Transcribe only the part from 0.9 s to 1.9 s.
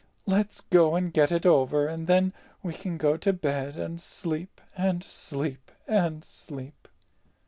and get it over,